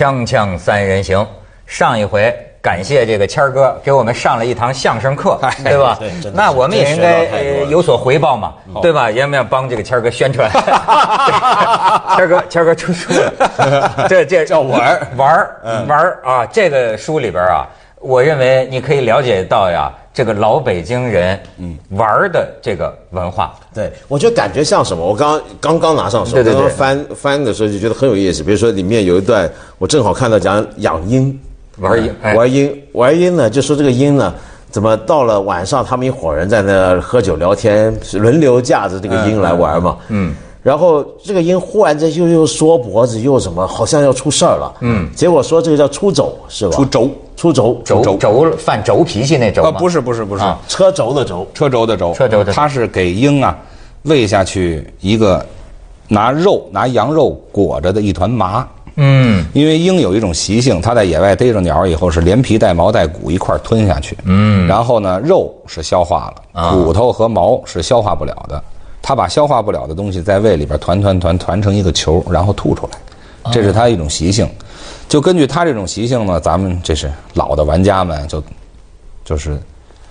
[0.00, 1.26] 锵锵三人行，
[1.66, 5.98] 上一回感谢这个谦儿哥给我们上了一堂相声课，对吧
[6.32, 7.26] 那我们也应该
[7.68, 9.10] 有所回报嘛，对吧？
[9.10, 10.50] 要不要帮这个谦儿哥宣传？
[12.16, 16.46] 谦儿哥，谦儿哥出书了， 这这叫玩玩儿玩儿啊！
[16.46, 17.68] 这个书里边啊，
[18.00, 23.54] 我认为你可以了解到呀，这个老北京人嗯玩儿的这个文化。
[23.72, 25.02] 对，我觉得感觉像什么？
[25.02, 28.42] 我刚刚刚拿上手，对对对刚刚翻翻的时候就觉得很有意思。
[28.42, 31.40] 比如说里面有一段，我正好看到讲养鹰，
[31.78, 34.34] 玩鹰哎玩鹰，玩鹰呢，就说这个鹰呢，
[34.70, 40.34] 怎么到了晚上，他们一伙人在那喝酒聊天，轮流架着这个鹰来玩嘛，嗯。
[40.62, 44.72] 然后这个鹰忽然间又又缩脖子，又什么，好像要出事儿了。
[44.80, 46.72] 嗯，结果说这个叫出走是吧？
[46.76, 48.16] 出轴，出轴，轴。
[48.16, 48.52] 轴。
[48.58, 50.58] 犯轴脾气那轴啊，吗不是不是不是，啊。
[50.68, 51.46] 车轴的轴。
[51.54, 52.52] 车轴的轴，车轴的轴。
[52.52, 53.56] 它是给鹰啊
[54.02, 55.44] 喂下去一个
[56.08, 58.68] 拿肉拿羊肉裹着的一团麻。
[58.96, 59.42] 嗯。
[59.54, 66.74] 因为鹰有一种习性，它在野外逮着鸟以后是连皮带毛带骨一块儿吞下去，嗯，然后呢肉是消化了，啊。
[66.74, 68.62] 骨头和毛是消化不了的，
[69.02, 74.48] 它把消化不了的东西在胃里边团团团团成一个球，然后吐出来，这是它一种习性。
[75.08, 78.42] 就根据它这种习性呢，咱们这是老的玩家们就
[79.24, 79.58] 就是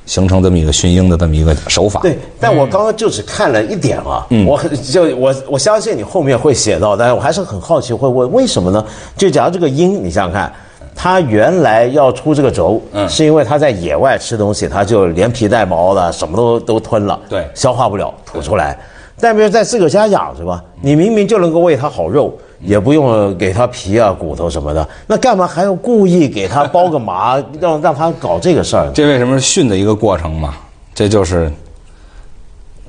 [0.06, 2.02] 形成这么一个驯鹰的这么一个手法。
[2.02, 8.84] 对，但我刚刚就只看了一点啊，我很就我我相信你后面会写到，但是我还是很好奇，会问为什么呢？
[9.16, 10.54] 就假如这个鹰，你想想看，
[11.02, 18.78] 它原来要出这个轴，是因为它在野外吃东西，它就连皮带毛的什么都都吞了，对消化不了吐出来。
[19.18, 20.62] 但比如在自个儿家养是吧？
[20.82, 28.92] 你明明就能够喂它好肉，也不用给它皮啊骨头什么的，那干嘛还要故意给它包个麻， 让让它搞这个事儿呢？
[28.94, 30.54] 这为什么是训的一个过程嘛？
[30.94, 31.50] 这就是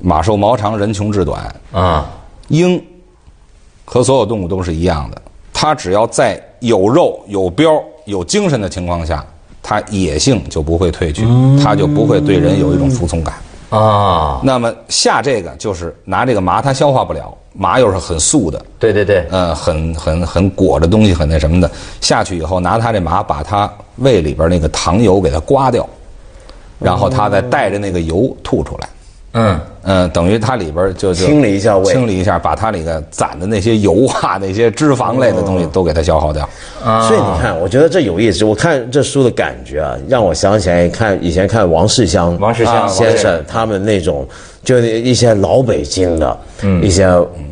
[0.01, 1.49] 马瘦毛长，人穷志短。
[1.71, 2.09] 啊
[2.49, 2.83] 鹰
[3.85, 5.21] 和所有动物都是一样的，
[5.53, 9.25] 它只要在有肉、有膘、有精神的情况下，
[9.61, 11.25] 它野性就不会褪去，
[11.63, 13.35] 它就不会对人有一种服从感。
[13.69, 21.71] 啊，那么下这个就是拿这个麻，它消化不了，麻又是很素的，对对对，呃，很很很裹着东西，很那什么的。
[22.01, 25.87] 下去以后，拿它这麻把它胃里边那个糖油给它刮掉，
[26.79, 28.89] 然后它再带着那个油吐出来。
[29.33, 36.47] 嗯嗯，等于它里边就就清理一下胃清理一下，把它里个攒的那些油啊、那些脂肪类的东西都给它消耗掉。
[36.83, 38.45] 啊，所以你看，我觉得这有意思。
[38.45, 44.27] 我看这书的感觉啊，让我想起来看以前看王世襄、王世襄啊先生他们那种，
[44.63, 46.37] 就一些老北京的，
[46.83, 47.07] 一些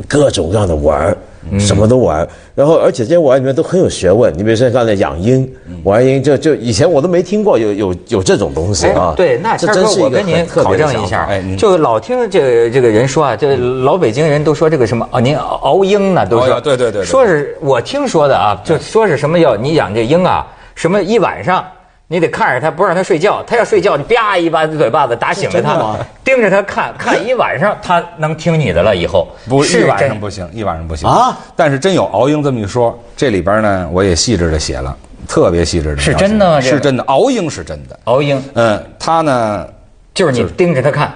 [0.07, 1.17] 各种各样的玩儿。
[1.59, 4.31] 什么都玩，然后而且这些玩儿里面都很有学问。
[4.37, 5.49] 你比如说刚才养鹰，
[5.83, 9.13] 玩鹰就就以前我都没听过有有有这种东西啊。
[9.15, 20.45] 对，那谦哥，这真是一个我跟您考证一下，哎就老听这个这个人说啊，这老北京人都说这个什么啊，您熬鹰呢，都是对对对对说是我听说的啊，就说是什么要你养这鹰啊，
[20.75, 21.63] 什么一晚上。
[22.11, 23.43] 你得看着他，不让他睡觉。
[23.45, 28.95] 他要睡觉，你啪一巴嘴巴子打醒了它是真的吗，盯着他看看一晚上，他能听你的了。
[28.95, 31.37] 以后不，是一晚上不行，一晚上不行啊。
[31.55, 36.01] 但是真有敖英这么一说，这里边呢，我也细致的写了，特别细致的。
[36.01, 37.99] 是真的吗是真的，敖英是真的。
[38.05, 39.67] 敖英，嗯，他呢，
[40.15, 41.13] 就是你盯着他看，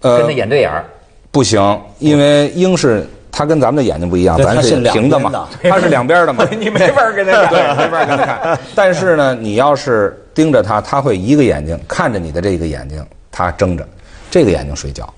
[0.00, 0.84] 呃跟他眼对眼儿。
[1.30, 7.48] 不行，因为英是它跟咱们的眼睛不一样，咱是平的嘛，它是两边的嘛， 你没法跟它 看。
[7.50, 8.58] 对，没法跟它看。
[8.74, 13.00] 但是呢，你要是盯着它，它会一个眼睛看着你的这个眼睛，
[13.30, 13.86] 它睁着，
[14.28, 15.08] 这个眼睛睡觉，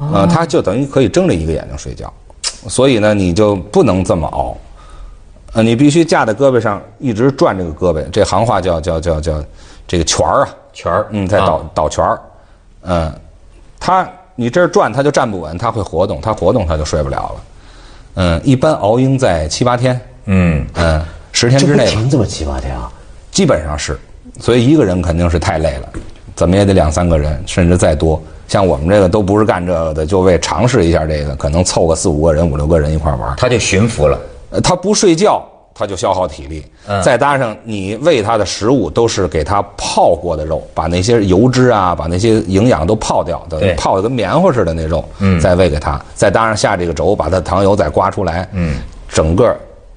[0.00, 2.12] 嗯，它就等于可以睁着一个眼睛睡觉，
[2.68, 4.54] 所以呢，你就不能这么熬，
[5.54, 9.42] 呃，你必须架在胳膊上一直转这个胳膊，这行话叫叫叫叫
[9.88, 11.06] 这个拳儿啊，拳儿。
[11.08, 11.70] 嗯，在倒啊。
[11.72, 12.20] 倒拳儿，
[12.82, 13.10] 嗯，
[13.80, 17.34] 它你这儿转它就站不稳，它会活动，它活动它就睡不了了，
[18.14, 21.02] 嗯，一般熬鹰在七八天，嗯，嗯，
[21.32, 22.90] 十天之内吧，停这么七八天啊？
[23.30, 23.98] 基本上是，
[24.40, 25.88] 所以一个人肯定是太累了，
[26.34, 28.20] 怎么也得两三个人，甚至再多。
[28.46, 33.34] 像我们这个都不是干这个的，就为尝试一下这个，可能凑个四五个人、五六个人一块儿玩儿。
[33.36, 34.20] 它就驯服了。
[34.50, 35.44] 呃，他不睡觉，
[35.74, 37.02] 他就消耗体力，嗯。
[37.02, 43.74] 再搭上你喂它的食物都是给它泡过的肉，把那些油脂啊，把那些营养都泡掉，等于对。
[43.74, 45.40] 泡的跟棉花似的那肉，嗯。
[45.40, 49.54] 再喂给它，再搭上下这个轴，把它糖油再刮出来，嗯，整个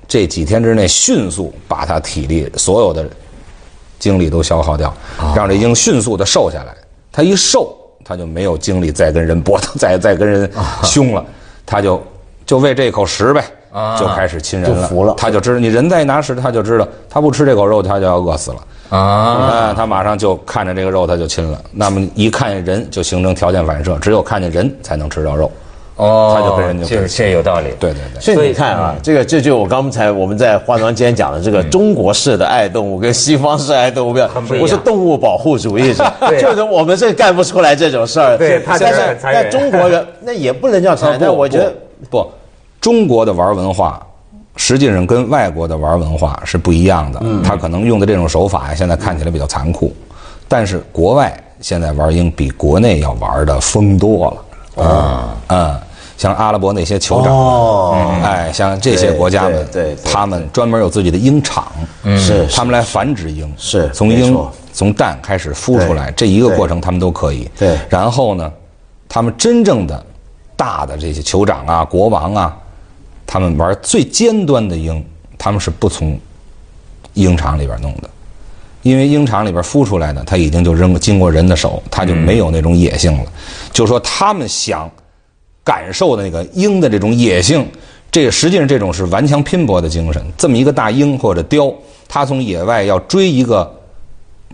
[0.07, 3.07] 这几天之内迅速把它体力所有的
[3.99, 4.89] 精力都消耗掉，
[5.19, 5.33] 哦。
[5.35, 6.73] 让这鹰迅速的瘦下来。
[7.11, 7.75] 它一瘦，
[8.05, 10.49] 它就没有精力再跟人搏斗， 再再跟人
[10.83, 11.25] 凶了，
[11.65, 12.01] 它就
[12.45, 13.45] 就为这口食呗啊，
[13.99, 18.57] 就开始亲人了，就服了他就知道你人再一拿食，他就知道他不吃这口肉，他就要饿死了。
[18.89, 21.59] 啊，啊，他马上就看着这个肉，他就亲了。
[21.71, 25.51] 那么一看见人，就形成条件反射，只有看见人才能吃到肉。
[25.97, 27.69] 哦，他就跟人就这这有道理。
[27.79, 28.21] 对对对。
[28.21, 34.13] 所以你看啊，这个这就我刚才我们在化妆间讲的这个中国式的爱动物跟西方式爱动物
[34.47, 36.05] 不是动物保护主义者，
[36.39, 38.37] 就是我们这干不出来这种事儿。
[38.37, 41.73] 对他但是但中国人那也不能叫残忍， 但我觉得，
[42.11, 42.25] 不
[42.79, 44.01] 中国的玩文化
[44.55, 47.19] 实际上跟外国的玩文化是不一样的。
[47.23, 49.95] 嗯他可能用的这种手法呀，现在看起来比较残酷，
[50.47, 54.31] 但是国外现在玩鹰比国内要玩的疯多
[54.75, 54.83] 了。
[54.83, 55.79] 啊，嗯，
[56.17, 59.67] 像阿拉伯那些酋长哎，像这些国家们，
[60.03, 61.67] 他们专门有自己的鹰场，
[62.15, 64.37] 是他们来繁殖鹰，是从鹰
[64.71, 67.49] 从蛋开始孵出来，这一个过程他们都可以。
[67.57, 68.51] 对然后呢，
[69.09, 70.03] 他们真正的
[70.55, 72.55] 大的这些酋长啊、国王啊，
[73.27, 75.05] 他们玩最尖端的鹰，
[75.37, 76.17] 他们是不从
[77.13, 78.09] 鹰场里边弄的，
[78.81, 83.25] 因为鹰场里边孵出来的，它已经就扔经过人的手，它就没有那种野性了。
[83.71, 84.89] 就说他们想
[85.63, 87.63] 感受的那个鹰的这种野性，
[88.09, 90.25] 这实际上这种是顽强拼搏的精神。
[90.37, 91.71] 这么一个大鹰或者雕，
[92.07, 93.71] 它从野外要追一个。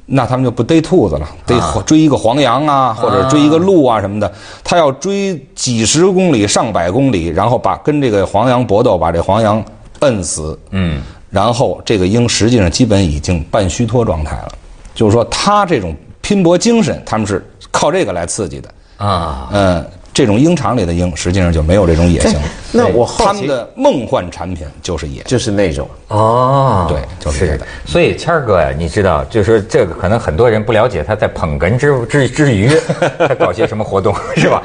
[0.05, 4.31] 那他们就不逮兔子了，得追一个黄羊啊，或者追一个鹿啊什么的。
[4.63, 9.63] 他要追几十公里、上百公里，然后把跟这个黄羊搏斗，把这黄羊
[9.99, 10.59] 摁死。
[10.71, 14.51] 嗯，然后这个鹰实际上基本已经半虚脱状态了，
[14.93, 18.69] 就是说他这种拼搏精神，他们是靠这个来刺激的。
[18.97, 22.41] 啊，嗯，这种鹰场里的鹰实际上就没有这种野性了。
[22.71, 25.23] 那我好奇他们的梦幻产品就是野。
[25.23, 32.69] 就是那种哦，对就是这个所以谦儿哥呀，你知道，就是说这个可能很多人不了解，他在捧哏之之之余，
[33.17, 34.61] 他搞些什么活动是吧？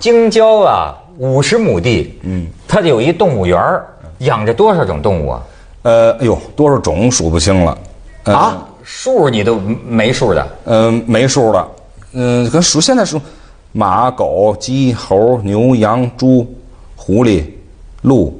[0.00, 3.86] 京郊啊，五十亩地，嗯，他有一动物园儿
[4.18, 5.42] 养着多少种动物啊？
[5.82, 7.78] 呃，哎呦，多少种数不清了。
[8.24, 10.48] 呃啊，数你都没数的。
[10.64, 11.66] 嗯，没数了。
[12.12, 13.20] 嗯，跟数现在数，
[13.78, 16.44] 马、狗、鸡、猴、牛、羊、猪、
[16.96, 17.44] 狐狸、
[18.02, 18.36] 鹿，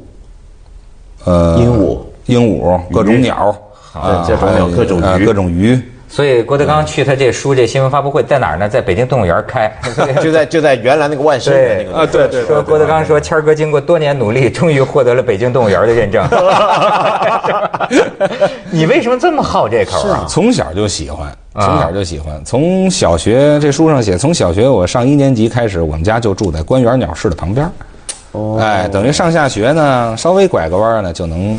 [1.25, 3.57] 呃，鹦鹉、鹦鹉，各种鸟，
[3.93, 5.81] 啊这种鸟还有各种鱼呃各种鱼。
[6.09, 8.69] 所以郭德纲去他这书这新闻发布会在哪儿呢？
[8.69, 9.73] 在北京动物园开。
[10.21, 16.27] 就在就在原来那个万盛的那个啊对对说郭德纲说，谦儿哥经过多年努力，终于获得了北京动物园的认证。
[18.73, 20.25] 你为什么这么好这口啊？
[20.29, 22.41] 从小就喜欢，从小就喜欢。
[22.45, 27.73] 从小学这书上写，从小学我上一年级开始，我们家就住在官园鸟市的旁边儿。
[28.33, 31.59] 哦，哎，等于上下学呢，稍微拐个弯呢，就能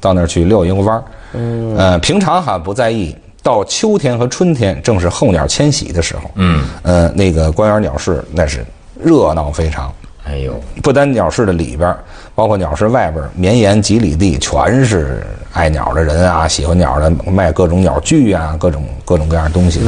[0.00, 1.04] 到那儿去遛一个弯儿。
[1.32, 6.22] 嗯，呃，平常哈不在意，到秋天和春天，正是候鸟迁徙的时候。
[6.36, 8.64] 嗯，呃，那个官园鸟市那是
[8.98, 9.92] 热闹非常。
[10.24, 11.98] 哎呦，不单鸟市的里边儿，
[12.34, 19.80] 包括鸟市外边儿，绵延几里地，全是爱鸟的人啊，喜欢鸟的，卖各种鸟具啊，各种各种各样的东西，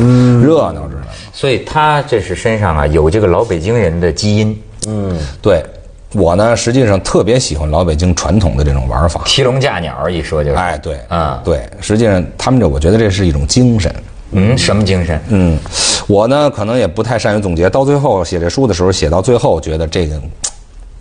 [0.43, 1.07] 热闹着呢。
[1.33, 5.65] 所以他这是身上啊有这个老北京人的基因，嗯对
[6.13, 9.23] 我呢，实际上特别喜欢老北京传统的这种玩法。
[9.25, 10.57] 提笼架鸟一说就是。
[10.57, 13.95] 哎，对，啊对，实际上他们这，我觉得这是一种精神。
[14.33, 15.21] 嗯，什么精神？
[15.29, 15.59] 嗯，
[16.07, 20.21] 我呢可能也不太善于总结，到最后写这书的时候，写到最后觉得这个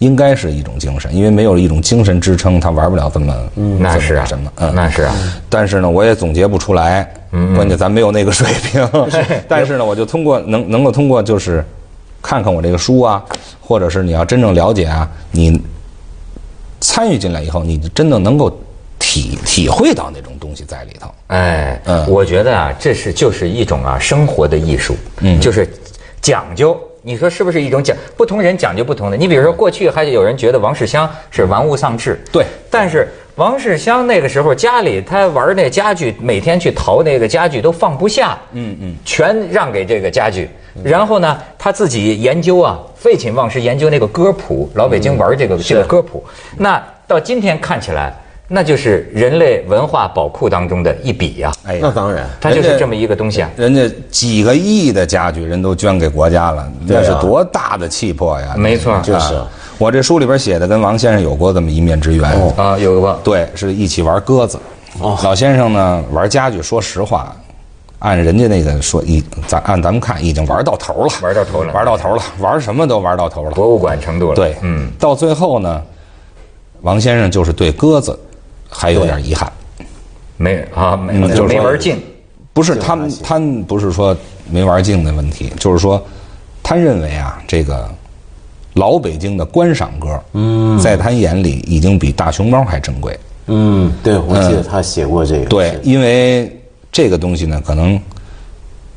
[0.01, 3.35] 应该是一种精神，因为没有一种精神支撑，他玩不了这么
[3.79, 5.13] 那是啊，什么，嗯，那是啊。
[5.47, 7.07] 但是呢，我也总结不出来，
[7.55, 8.89] 关键咱没有那个水平。
[9.47, 11.63] 但是呢，我就通过能能够通过就是
[12.19, 13.23] 看看我这个书啊，
[13.61, 15.61] 或者是你要真正了解啊，你
[16.79, 18.49] 参与进来以后，你真的能够
[18.97, 21.11] 体体会到那种东西在里头。
[21.27, 25.71] 哎，嗯我觉得啊，这是就是一种啊生活的艺术，嗯，就是
[26.19, 26.75] 讲究。
[27.03, 27.97] 你说是不是一种讲？
[28.15, 29.17] 不同人讲究不同的。
[29.17, 40.47] 你比如说，过去还有人觉得王世襄是玩物丧志，对但是王世襄那个时候家里他玩那家具，每天去淘那个家具都放不下，嗯嗯，全让给这个家具。
[40.83, 46.23] 然后呢，他自己研究啊，废寝忘食研究那个歌谱，老北京玩这个这个歌谱。
[46.57, 48.13] 那到今天看起来，
[48.53, 53.49] 那就是人类文化宝库当中的一笔呀、哎呀，那当然，它就是这么一个东西啊。
[53.55, 58.53] 人家几个亿的家具人都捐给国家了，那是多大的气魄呀！
[58.57, 59.35] 没错就是。
[59.35, 62.23] 啊我这书里边写的跟王先生有过这么一面之缘。
[62.55, 64.59] 啊，有过对，是一起玩鸽子。
[65.23, 67.35] 老先生呢玩家具，说实话，
[67.97, 71.73] 按人家那个说，已咱按咱们看已经玩到头了，玩到头了。
[71.73, 73.49] 玩到头了，玩什么都玩到头了。
[73.51, 74.35] 博物馆程度了。
[74.35, 75.81] 对，嗯，到最后呢，
[76.81, 78.19] 王先生就是对鸽子
[78.71, 79.51] 还有点遗憾。
[80.37, 81.95] 没啊，没嗯就是没玩尽。
[82.53, 84.17] 不是他们，他们不是说
[84.49, 86.03] 没玩尽的问题，就是说，
[86.63, 87.87] 他认为啊，这个
[88.73, 93.17] 老北京的观赏歌，嗯，在他眼里已经比大熊猫还珍贵。
[93.47, 96.51] 嗯，对，我记得他写过这个，对，因为
[96.91, 97.99] 这个东西呢，可能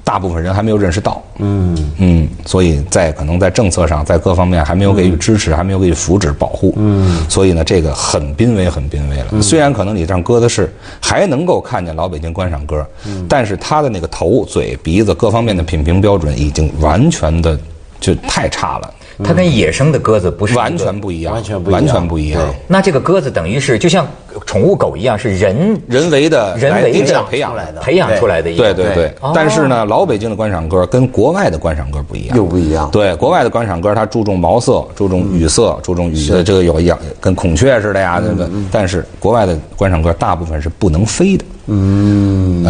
[0.04, 1.20] 大部分人还没有认识到。
[1.38, 6.74] 嗯嗯，所以在可能在政策上，在各方面还没有给予支持，还没有给予扶持保护。
[6.76, 9.42] 嗯，所以呢，这个很濒危，很濒危了。
[9.42, 12.86] 虽然可能你这样搁的是还能够看见老北京观赏歌，
[13.28, 17.58] 但是他的那个头、嘴、鼻子各方面的品评标准已经完全的
[17.98, 18.94] 就太差了。
[19.22, 21.82] 它跟野生的鸽子不是完全不一样，完全不一样。
[21.82, 22.54] 完全不一样。
[22.66, 24.06] 那这个鸽子等于是就像
[24.46, 27.80] 宠物狗一样，是人人为的人为的培养出来的。
[27.80, 28.64] 培养出来的一种。
[28.64, 29.14] 对对对。
[29.20, 32.90] 哦，但是呢，老北京的观赏鸽跟国外的观赏鸽不一样，又不一样。
[32.90, 38.50] 对，国外的观赏鸽它注重毛色，注重羽色，注重羽的这个有一样跟孔雀似的呀，那个？
[38.72, 41.44] 但是国外的观赏鸽大部分是不能飞的。
[41.66, 42.64] 嗯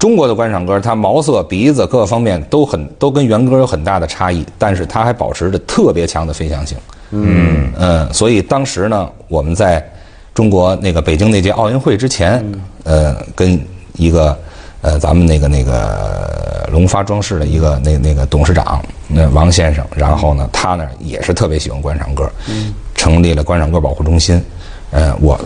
[0.00, 6.78] 中国的观赏鸽它毛色、鼻子各个方面都很都跟原鸽有很大的差异，但是它还保持着特别强的飞翔性。
[7.10, 9.86] 嗯嗯，所以当时呢，我们在
[10.32, 12.42] 中国那个北京那届奥运会之前，
[12.84, 13.60] 呃，跟
[13.92, 14.34] 一个
[14.80, 22.30] 呃咱们那个那个龙发装饰的一个那那个董事长，那王先生，然后呢，他呢也是特别喜欢观赏鸽，
[22.94, 24.42] 成立了观赏鸽保护中心。
[24.92, 25.38] 呃，我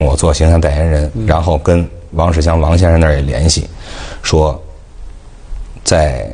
[0.00, 3.68] 我做形象代言人，然后跟王世襄王先生那儿也联系，
[4.22, 4.60] 说
[5.84, 6.30] 在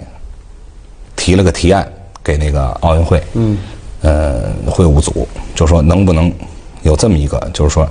[1.16, 1.90] 提了个提案
[2.23, 3.58] 给那个奥运会，嗯，
[4.02, 6.32] 呃，会务组就说能不能
[6.82, 7.88] 有这么一个，就是说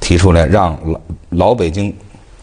[0.00, 1.94] 提出来让老老北京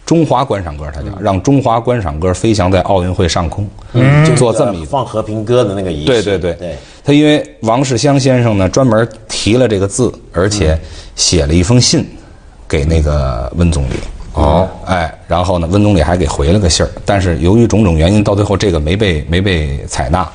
[0.06, 4.86] 中华观赏歌，他叫让中华观赏歌飞翔在奥运会上空，嗯，就做这么一。
[4.86, 6.08] 放和平鸽的那个仪式。
[6.08, 10.80] 对对对对，他因为王世襄先生呢专门提了这个字，而且
[11.16, 12.08] 写了一封信
[12.68, 13.94] 给那个温总理。
[14.40, 20.28] 哦，哎，然后呢，温总理还给回了个信儿，但是由于种种原因，到最后这个没被没被采纳。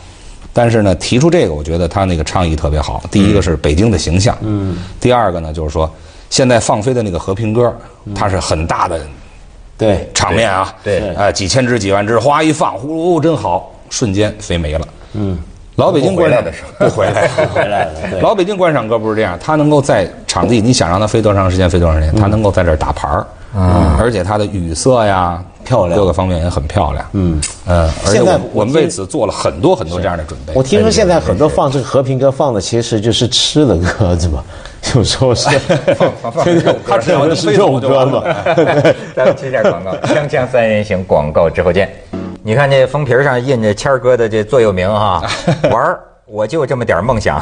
[0.53, 3.03] 但是呢，提出这个，我觉得他那个倡议特别好。
[3.11, 5.93] 第一个是北京的形象，嗯，第二个呢，就是说
[6.31, 7.77] 现在放飞的那个和平鸽，
[8.15, 9.01] 它是很大的
[9.77, 10.09] 对。
[10.15, 11.13] 场面啊，对。
[11.17, 14.87] 哎，几千只、几万只，哗一放，呼噜，真好，瞬间飞没了。
[15.15, 15.37] 嗯，
[15.77, 18.21] 老北京观赏不回来的时不回来，回来了。
[18.23, 23.27] 老北京观赏歌不是这样，它能够在场地，你想让它飞多长时间飞多长时间，它能够在这儿打牌儿，
[23.57, 30.53] 嗯，而且它的语色呀、漂亮各个方面也很漂亮，嗯嗯，现在我们为此做了很多很多这样的准备。
[30.55, 34.45] 我听说现在很多放这个和平鸽放的其实就是吃的鸽子嘛，
[34.95, 35.49] 有时候是
[36.21, 36.45] 放放
[37.01, 38.23] 只要是肉鸽嘛。
[39.17, 41.93] 咱们接下广告，锵锵三人行广告之后见。
[42.47, 45.23] 你看这封皮上印着谦儿哥的这座右铭哈，
[45.73, 45.99] 玩儿。
[46.27, 47.39] 我就这么点儿梦想，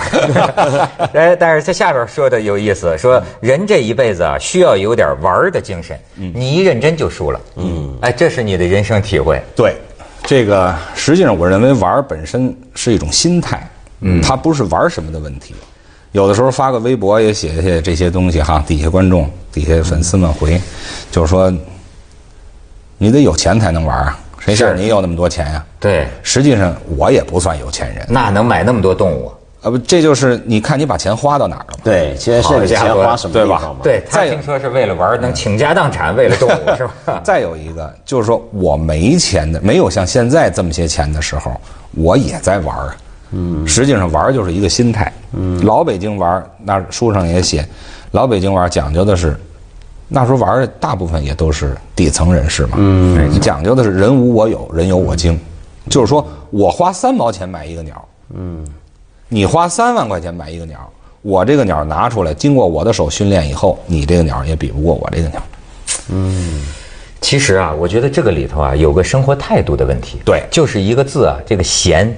[1.15, 9.77] 哎，但是他下边说的有意思，说人这一辈子啊，需要有点玩儿的精神，你一认真就输了，嗯，哎，这是你的人生体会，对，
[10.25, 15.55] 这个实际上我认为玩儿本身是一种心态，嗯，它不是玩儿什么的问题。
[16.11, 20.61] 有的时候发个微博也写写这些东西哈，底下观众、底下粉丝们回，
[21.13, 21.51] 就是说，
[22.99, 29.33] 你得有钱才能玩儿啊，谁像你有那么多钱呀、对，实际上我也不算有钱人，那能买那么多动物？
[29.63, 31.81] 啊不，这就是你看你把钱花到哪儿了嘛。
[31.85, 33.81] 对，其实是钱花什么地方嘛？
[33.85, 37.21] 对他再有听说是为了玩，能倾家荡产，为了动物是吧？
[37.23, 41.53] 再有一个就是说我没钱的，没有像现在这么些钱的时候，
[41.95, 42.93] 我也在玩儿。
[43.31, 45.13] 嗯，实际上玩就是一个心态。
[45.33, 47.65] 嗯，老北京玩，那书上也写，
[48.11, 49.39] 老北京玩讲究的是，
[50.13, 52.77] 那时候玩儿的大部分也都是底层人士嘛。
[52.77, 55.39] 嗯，讲究的是人无我有，人有我精，
[55.89, 58.65] 就是说我花三毛钱买一个鸟，嗯，
[59.29, 60.79] 你花三万块钱买一个鸟，
[61.23, 65.43] 我这个鸟拿出来，经过我的手训练以后，你这个鸟也比不过我这个鸟。
[66.11, 66.63] 嗯
[67.21, 70.21] 其实啊，我觉得这个里头啊有个生活态度的问题。
[70.25, 72.13] 对就是一个字啊，这个闲。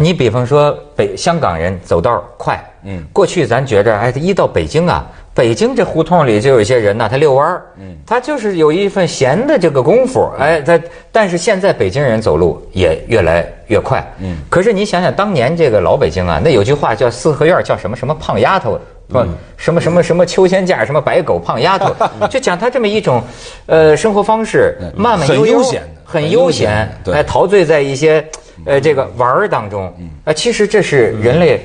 [0.00, 5.06] 你比方说北香港人走道快，嗯，过去咱觉着哎，一到北京啊，
[5.38, 10.80] 北京这胡同里就有一些人呐，他遛弯儿，嗯，他就是有一份闲的这个功夫，哎，他
[11.12, 18.76] 但是现在北京人走路也越来越快，嗯，可是你想想当年这个老北京啊，那有句话叫四合院叫什么什么胖丫头。
[19.10, 19.24] 不，
[19.56, 21.94] 什么什么什么秋千架，什么白狗胖丫头，
[22.28, 23.22] 就讲他这么一种，
[23.64, 28.22] 呃，生活方式，慢慢很悠闲很很悠悠闲哎，陶醉在一些，
[28.66, 29.90] 呃，这个玩儿当中，
[30.24, 31.58] 啊，其实这是人类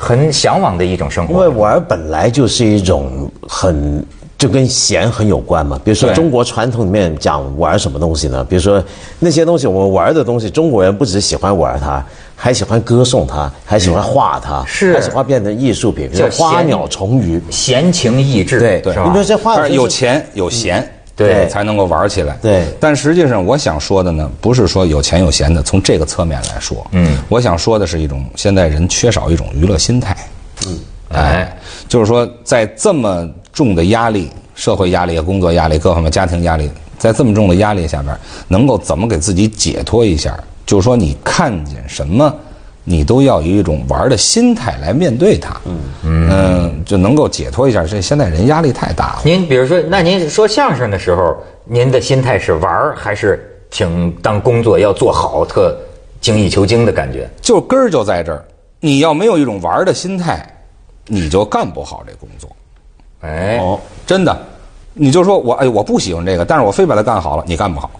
[0.00, 1.48] 很向往的一种生活因为。
[1.48, 4.04] 玩本来就是一种很
[4.38, 5.78] 就跟闲很有关嘛。
[5.82, 8.44] 比如说中国传统里面讲玩什么东西呢？
[8.44, 8.82] 比如说
[9.18, 12.04] 那些东西我们玩的东西，中国人不只喜欢玩它，
[12.36, 17.42] 还喜欢歌颂它，还喜欢画它，是还喜欢变成艺术品，比如叫花鸟虫鱼。
[17.50, 19.24] 闲情逸致，对是吧你比如？
[19.24, 22.36] 说花鸟但是虫鱼有钱有闲，对才能够玩起来。
[22.40, 30.16] 对但实际上我想说的呢，不是说有钱有闲的，从这个侧面来说，嗯，我想说的是一种现在人缺少一种娱乐心态。
[30.66, 30.78] 嗯，
[31.10, 31.58] 哎，
[31.88, 40.38] 就是说在这么重的压力、社会压力、工作压力、各方面家庭压力，在这么重的压力下边，能够怎么给自己解脱一下？
[40.66, 42.34] 就是说你看见什么，
[42.90, 45.78] 你都要有一种玩的心态来面对它，嗯
[46.30, 47.84] 嗯，就能够解脱一下。
[47.84, 49.20] 这现在人压力太大了。
[49.24, 55.76] 您比如说，那您说相声的时候，您的心态是玩儿，还是挺当工作要做好，特
[56.18, 57.28] 精益求精的感觉？
[57.42, 58.42] 就根儿就在这儿，
[58.80, 60.42] 你要没有一种玩的心态，
[61.06, 62.48] 你就干不好这工作。
[63.20, 64.34] 哎，哦，真的，
[64.94, 67.90] 你就说我哎，我不喜欢这个，但是我非把它干好了，你干不好。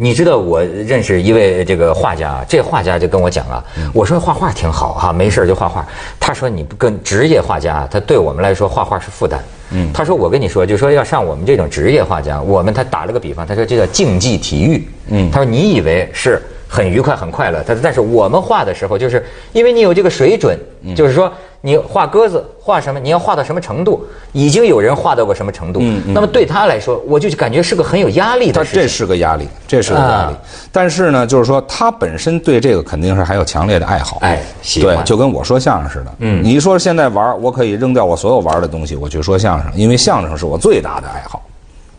[0.00, 5.84] 你知道我认识一位这个画家，这画家就跟我讲啊，我说画画挺好哈，没事儿就画画。
[6.20, 9.42] 他说你不跟职业画家，他对我们来说画画是负担。
[9.72, 14.88] 嗯，他说我跟你说，就说要像我们这种职业画家，我们他打了个比方，他说这叫竞技体育。
[15.08, 20.56] 嗯，他说你以为是很愉快很快乐，他但是我们画的时候，就是因为你有这个水准，
[20.94, 21.32] 就是说
[21.62, 25.80] 你画鸽子画什么，你要画到什么程度，已经有人画到过什么程度。
[25.82, 28.80] 嗯那么对他来说，我就感觉是个很有压力的事情。
[28.80, 30.34] 他这是个压力，这是个压力。
[30.34, 30.38] 啊
[30.70, 34.18] 但是呢，就是说他本身对这个肯定是还有强烈的爱好。
[34.20, 36.14] 哎喜欢对，就跟我说相声似的。
[36.18, 41.42] 嗯，你说现在玩，我可以扔掉我所有玩的东西，我去说相声，因为相声是我最大的爱好。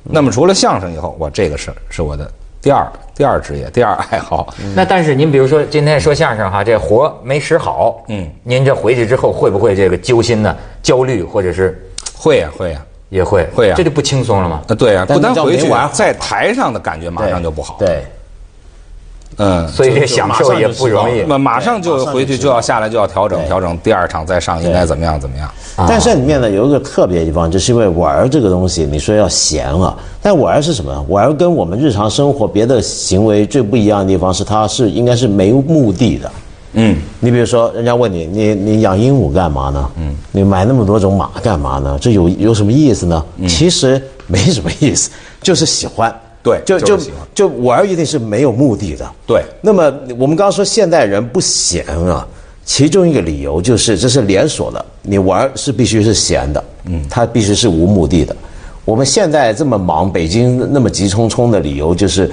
[0.03, 4.53] 那么除了相声以后，我这个是是我的第二第二职业，第二爱好。
[4.75, 11.81] 那但是您比如说今天说相声哈，这活没使好，嗯，您这回去之后会不会这个揪心呢、焦虑，或者是？
[12.21, 13.47] 会呀、会呀、也会。
[13.55, 13.75] 会呀。
[13.77, 14.61] 这就不轻松了吗？
[14.67, 18.03] 啊，对呀、但那叫不但回去在台上的感觉马上就不好。，对，
[19.37, 21.23] 嗯，所以这享受也不容易。
[21.27, 25.49] 那马上就马上就回去就要下来就要调整调整，第二场再上应该怎么样怎么样。
[25.87, 31.05] 但是里面呢有一个特别的地方，就是因为玩儿这个东西，你说要闲啊，但玩儿是什么？
[31.07, 36.31] 玩儿跟我们日常生活别的行为最不一样的地方是，它是应该是没目的的。
[36.73, 39.89] 嗯，你比如说，人家问你，你你养鹦鹉干嘛呢？
[39.97, 41.97] 嗯，你买那么多种马干嘛呢？
[41.99, 43.25] 这有有什么意思呢？
[43.47, 45.09] 其实没什么意思，
[45.41, 46.13] 就是喜欢。
[46.41, 46.97] 对就就
[47.35, 49.09] 就玩儿一定是没有目的的。
[49.27, 52.27] 对那么我们刚刚说现代人不闲啊，
[52.65, 58.35] 其中一个理由就是这是连锁的，你玩儿是必须是闲的，嗯，它必须是无目的的。
[58.85, 62.31] 我们现在这么忙，北京那么急匆匆的理由就是，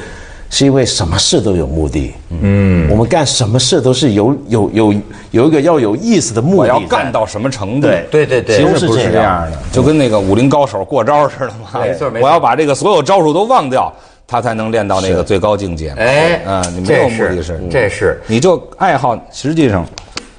[0.48, 4.94] 是因为什么事都有目的，嗯，我们干什么事都是有有有
[5.32, 7.10] 有一个要有意思的目的我的，要干。
[7.10, 7.86] 到什么程度？
[7.88, 11.80] 对对对对其实不是这样的，就跟那个武林高手过招似的嘛。
[11.80, 13.92] 没错没错我要把这个所有招数都忘掉，
[14.26, 15.96] 他才能练到那个最高境界嘛。
[15.98, 19.84] 哎，嗯，你没有这目的是，这是你就爱好，实际上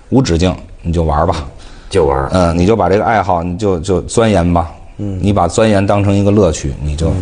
[0.10, 1.46] 无止境，你就玩吧。
[1.90, 2.30] 就玩儿。
[2.34, 4.72] 嗯，你就把这个爱好，你就就钻研吧。
[4.98, 7.14] 嗯，你把钻研当成一个乐趣，你就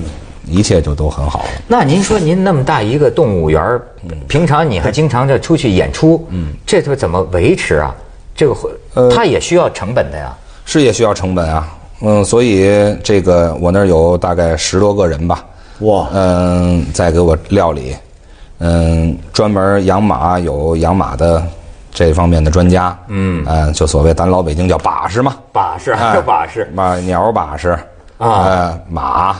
[0.47, 1.49] 一切就都很好了。
[1.67, 3.81] 那您说您那么大一个动物园儿
[4.27, 7.95] 平常你还经常这出去演出，嗯，这都怎么维持啊？
[8.36, 8.69] 这个会，
[9.15, 10.36] 它也需要成本的呀。
[10.65, 11.67] 是也需要成本啊，
[12.01, 15.45] 嗯，所以这个我那儿有大概十多个人吧，
[15.79, 16.08] 哇。
[16.12, 17.95] 嗯，在给我料理，
[18.60, 21.41] 嗯，专门养马有养马的
[21.91, 27.69] 这方面的专家，嗯，嗯，就所谓咱老北京叫把式嘛，把式哎还有 把式，马鸟把式。
[28.17, 28.43] 啊。
[28.43, 29.36] 呃，马、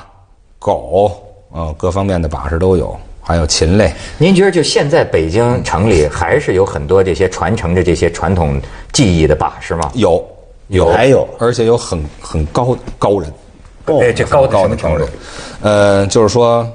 [0.65, 1.12] 狗，
[1.54, 8.60] 嗯、各方面的把式都有，还有禽类，您觉得就现在北京城里还是有很多这些传承着这些传统
[8.91, 9.91] 技艺的把式吗？
[9.93, 10.28] 有
[10.69, 13.32] 有还有而且有很很高高人。
[13.86, 15.06] 哦哎，这高高的程度？？
[15.62, 16.67] 呃，就是说，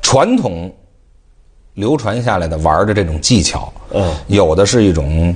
[0.00, 0.72] 传统
[1.72, 5.34] 流传下来的玩的这种技巧，嗯有的是一种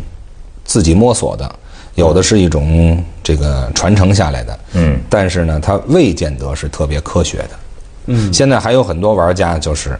[0.65, 1.53] 自己摸索的，
[1.99, 7.51] 有的是一种这个传承下来的，嗯，但是呢，它未见得是特别科学的，
[8.07, 9.99] 嗯，现在还有很多玩家就是，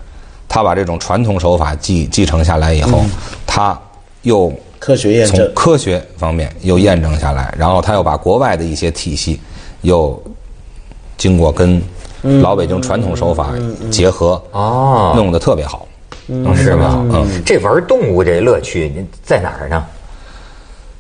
[0.49, 3.05] 他把这种传统手法继继承下来以后，
[3.45, 3.77] 他
[4.23, 9.41] 又科学验证从科学方面又验证下来，然后他又把国外的一些体系
[9.83, 10.23] 又
[11.17, 11.83] 经过跟
[12.41, 13.51] 老北京传统手法
[13.91, 15.87] 结合，哦弄得特别好，
[16.29, 17.25] 弄得是吧特别好。？
[17.25, 19.85] 嗯，这玩动物这乐趣您在哪儿呢？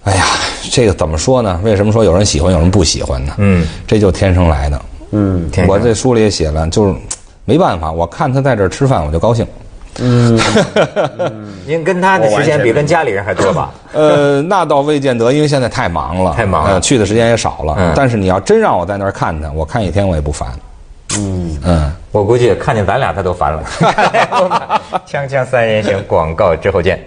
[0.04, 0.24] 哎呀，
[0.70, 1.60] 这个怎么说呢？
[1.62, 3.34] 为什么说有人喜欢，有人不喜欢呢？
[3.38, 4.80] 嗯，这就天生来的。
[5.10, 6.94] 嗯，我这书里也写了，就是
[7.44, 9.46] 没办法，我看他在这儿吃饭，我就高兴。
[10.00, 10.38] 嗯
[11.66, 13.72] 您跟他的时间比跟家里人还多吧？
[13.92, 17.74] 呃，那倒未见得，因为现在太忙了，太忙了呃去的时间也少了。
[17.78, 20.48] 嗯但是你要真让我在那儿看他，我看一天我也不烦。
[21.16, 23.64] 嗯嗯，我估计看见咱俩他都烦了。
[25.08, 27.02] 锵锵三人行，广告之后见。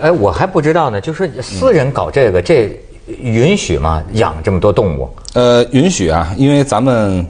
[0.00, 2.78] 哎，我还不知道呢，就是私人搞这个，这
[3.20, 4.02] 允许吗？
[4.14, 5.08] 养这么多动物？
[5.34, 7.24] 呃，允许啊，因为咱们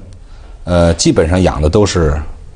[0.64, 2.14] 呃基本上养的都是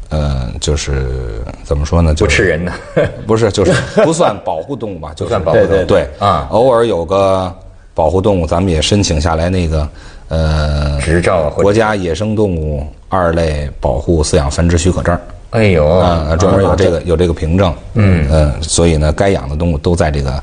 [0.08, 2.72] 呃，就是怎么说呢，就是不吃人的。
[3.26, 7.52] 不是，就是不算保护动物吧， 就不算保护动物对对啊偶尔有个
[7.94, 9.88] 保护动物，咱们也申请下来那个
[10.28, 15.18] 呃执照国家野生动物二类保护饲养繁殖许可证。
[15.50, 20.42] 哎呦，啊，专门有这个有这个凭证，嗯嗯，所以呢，该养的动物都在这个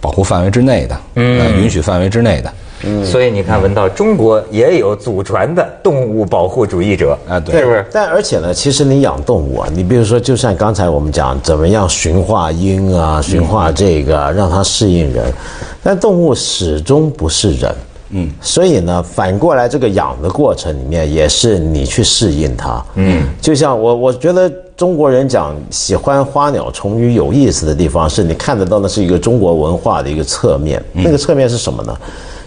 [0.00, 2.52] 保护范围之内的，嗯，允许范围之内的。
[2.84, 7.84] 嗯所以你看，文道，中国也有祖传的动物保护主义者啊，对是不是？
[7.92, 15.24] 但而且呢，其实你养动物啊，你比如说，就像刚才我们讲，怎么样驯化鹰啊，驯化这个啊，让它适应人，
[15.82, 17.74] 但动物始终不是人。
[18.10, 22.80] 嗯，所以呢，反过来这个养的过程里面，也是你去适应它。
[22.94, 30.80] 嗯，就像我，我觉得中国人讲喜欢花鸟虫鱼有意思的地方，是你看得到的是一个中国文化的一个侧面。
[30.92, 31.92] 那个侧面是什么呢？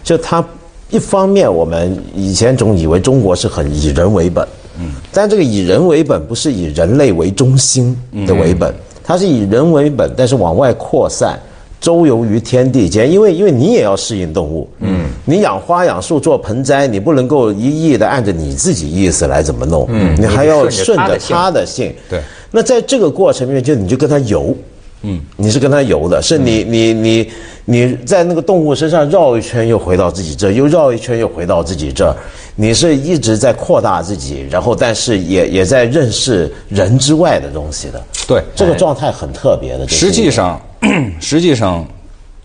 [0.01, 0.41] 就它
[0.89, 4.47] 一方面，我们以前总以为中国是很以人为本，
[4.79, 11.37] 嗯，但这个以人为本不是以人类为中心的为本，它是以人为本，但是往外扩散。
[11.81, 22.21] 周游于天地间，因为因为你也要适应动物，嗯，你养花养树做盆栽，你不能够一意的按着你自己意思来怎么弄，嗯，你还要顺着他的性，对。
[22.51, 24.55] 那在这个过程里面，就你就跟他游，
[25.01, 27.29] 嗯，你是跟他游的，是你你你
[27.65, 32.15] 你在那个动物身上绕一圈，又回到自己这，又绕一圈，又回到自己这儿，
[32.55, 39.87] 你是一直在扩大自己，然后但是也也在认识人之外的东西的，对，这个状态很特别的。
[39.87, 40.61] 实际上。
[41.21, 41.85] 实际上，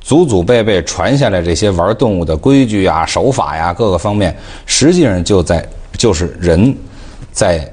[0.01, 6.77] 祖祖辈辈传下来这些玩动物的规矩啊、手法呀，各个方面，实际上就在就是人，
[7.33, 7.67] 在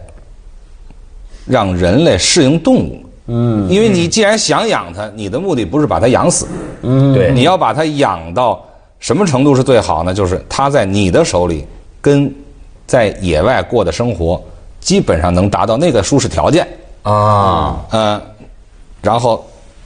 [1.46, 3.04] 让人类适应动物。
[3.28, 6.48] 嗯，因为你既然想养它，你的目的不是把它养死。
[6.82, 8.64] 嗯，对，你要把它养到
[9.00, 10.14] 什么程度是最好呢？
[10.14, 11.66] 就是它在你的手里，
[12.02, 12.34] 跟
[12.88, 14.42] 在野外过的生活，
[14.80, 16.68] 基本上能达到那个舒适条件。
[17.02, 18.22] 啊，嗯，
[19.02, 19.46] 然后。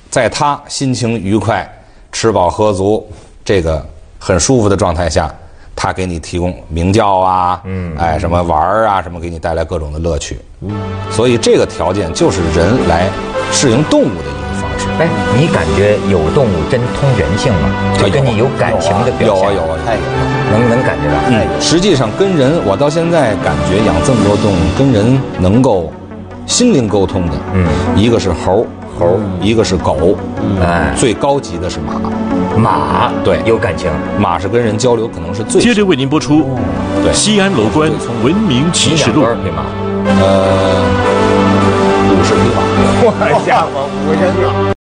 [0.10, 1.68] 在他心情愉快、
[2.12, 3.06] 吃饱喝足、
[3.44, 3.86] 这个
[4.18, 5.34] 很舒服的状态下，
[5.76, 10.72] 他给你提供鸣叫啊，嗯，哎，什么玩儿啊，什么给你带来各种的乐趣，嗯，
[11.12, 13.08] 所以这个条件就是人来
[13.52, 14.88] 适应动物的一个方式。
[15.00, 17.70] 哎，你感觉有动物真通人性吗？
[18.00, 19.44] 就跟你有感情的表现？
[19.44, 21.20] 有啊有啊，太有了，能能感觉到。
[21.30, 25.92] 嗯，实际上跟人，我到现在感觉养这么多动物，跟人能够
[26.48, 28.66] 心灵沟通的，嗯，一个是猴。
[28.98, 30.18] 猴，一个是狗，
[30.62, 31.94] 哎，最高级的是马，
[32.58, 33.40] 马对。
[33.46, 35.62] 有感情，马是跟人交流可能是最。
[35.62, 36.50] 接着为您播出，
[37.04, 37.14] 对。
[37.14, 37.92] 西安楼观
[38.24, 39.22] 文明启示录。
[39.22, 39.64] 匹马，
[40.20, 40.82] 呃，
[42.10, 42.62] 五十匹马，
[43.06, 44.77] 我家伙五十匹马。